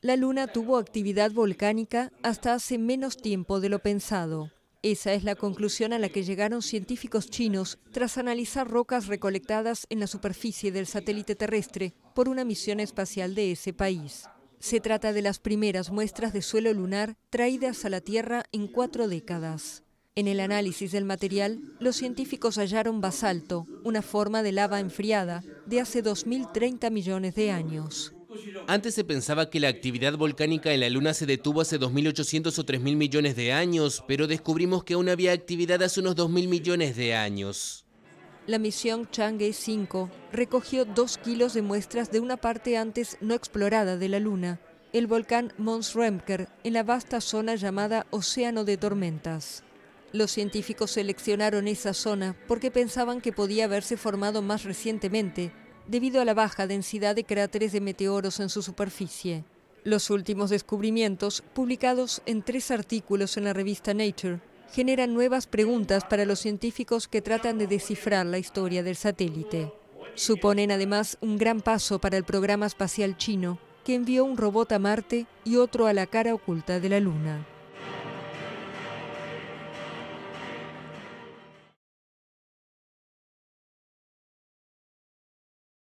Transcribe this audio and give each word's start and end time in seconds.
La 0.00 0.16
Luna 0.16 0.46
tuvo 0.46 0.76
actividad 0.76 1.32
volcánica 1.32 2.12
hasta 2.22 2.54
hace 2.54 2.78
menos 2.78 3.16
tiempo 3.16 3.60
de 3.60 3.70
lo 3.70 3.78
pensado. 3.78 4.50
Esa 4.82 5.14
es 5.14 5.24
la 5.24 5.34
conclusión 5.34 5.94
a 5.94 5.98
la 5.98 6.10
que 6.10 6.24
llegaron 6.24 6.60
científicos 6.60 7.30
chinos 7.30 7.78
tras 7.90 8.18
analizar 8.18 8.68
rocas 8.68 9.06
recolectadas 9.06 9.86
en 9.88 9.98
la 9.98 10.06
superficie 10.06 10.72
del 10.72 10.86
satélite 10.86 11.34
terrestre 11.34 11.94
por 12.14 12.28
una 12.28 12.44
misión 12.44 12.80
espacial 12.80 13.34
de 13.34 13.52
ese 13.52 13.72
país. 13.72 14.28
Se 14.58 14.80
trata 14.80 15.14
de 15.14 15.22
las 15.22 15.38
primeras 15.38 15.90
muestras 15.90 16.34
de 16.34 16.42
suelo 16.42 16.70
lunar 16.74 17.16
traídas 17.30 17.86
a 17.86 17.88
la 17.88 18.02
Tierra 18.02 18.44
en 18.52 18.66
cuatro 18.66 19.08
décadas. 19.08 19.84
En 20.16 20.28
el 20.28 20.38
análisis 20.38 20.92
del 20.92 21.06
material, 21.06 21.60
los 21.80 21.96
científicos 21.96 22.58
hallaron 22.58 23.00
basalto, 23.00 23.66
una 23.84 24.02
forma 24.02 24.42
de 24.42 24.52
lava 24.52 24.80
enfriada, 24.80 25.42
de 25.64 25.80
hace 25.80 26.04
2.030 26.04 26.90
millones 26.90 27.34
de 27.34 27.50
años. 27.50 28.14
Antes 28.66 28.94
se 28.94 29.04
pensaba 29.04 29.50
que 29.50 29.60
la 29.60 29.68
actividad 29.68 30.16
volcánica 30.16 30.72
en 30.72 30.80
la 30.80 30.90
Luna 30.90 31.14
se 31.14 31.26
detuvo 31.26 31.60
hace 31.60 31.78
2.800 31.78 32.58
o 32.58 32.64
3.000 32.64 32.96
millones 32.96 33.36
de 33.36 33.52
años, 33.52 34.02
pero 34.08 34.26
descubrimos 34.26 34.84
que 34.84 34.94
aún 34.94 35.08
había 35.08 35.32
actividad 35.32 35.82
hace 35.82 36.00
unos 36.00 36.16
2.000 36.16 36.48
millones 36.48 36.96
de 36.96 37.14
años. 37.14 37.84
La 38.46 38.58
misión 38.58 39.08
Chang'e 39.10 39.52
5 39.52 40.10
recogió 40.32 40.84
dos 40.84 41.16
kilos 41.18 41.54
de 41.54 41.62
muestras 41.62 42.10
de 42.10 42.20
una 42.20 42.36
parte 42.36 42.76
antes 42.76 43.16
no 43.20 43.34
explorada 43.34 43.96
de 43.96 44.08
la 44.08 44.18
Luna, 44.18 44.60
el 44.92 45.06
volcán 45.06 45.52
Mons 45.56 45.94
Remker, 45.94 46.48
en 46.62 46.74
la 46.74 46.82
vasta 46.82 47.20
zona 47.20 47.54
llamada 47.54 48.06
Océano 48.10 48.64
de 48.64 48.76
Tormentas. 48.76 49.64
Los 50.12 50.30
científicos 50.30 50.92
seleccionaron 50.92 51.66
esa 51.66 51.94
zona 51.94 52.36
porque 52.46 52.70
pensaban 52.70 53.20
que 53.20 53.32
podía 53.32 53.64
haberse 53.64 53.96
formado 53.96 54.42
más 54.42 54.64
recientemente 54.64 55.52
debido 55.86 56.20
a 56.20 56.24
la 56.24 56.34
baja 56.34 56.66
densidad 56.66 57.14
de 57.14 57.24
cráteres 57.24 57.72
de 57.72 57.80
meteoros 57.80 58.40
en 58.40 58.48
su 58.48 58.62
superficie. 58.62 59.44
Los 59.84 60.10
últimos 60.10 60.50
descubrimientos, 60.50 61.42
publicados 61.52 62.22
en 62.26 62.42
tres 62.42 62.70
artículos 62.70 63.36
en 63.36 63.44
la 63.44 63.52
revista 63.52 63.92
Nature, 63.92 64.40
generan 64.72 65.12
nuevas 65.12 65.46
preguntas 65.46 66.04
para 66.04 66.24
los 66.24 66.40
científicos 66.40 67.06
que 67.06 67.22
tratan 67.22 67.58
de 67.58 67.66
descifrar 67.66 68.26
la 68.26 68.38
historia 68.38 68.82
del 68.82 68.96
satélite. 68.96 69.72
Suponen 70.14 70.72
además 70.72 71.18
un 71.20 71.36
gran 71.36 71.60
paso 71.60 72.00
para 72.00 72.16
el 72.16 72.24
programa 72.24 72.66
espacial 72.66 73.16
chino, 73.16 73.58
que 73.84 73.94
envió 73.94 74.24
un 74.24 74.36
robot 74.36 74.72
a 74.72 74.78
Marte 74.78 75.26
y 75.44 75.56
otro 75.56 75.86
a 75.86 75.92
la 75.92 76.06
cara 76.06 76.34
oculta 76.34 76.80
de 76.80 76.88
la 76.88 77.00
Luna. 77.00 77.46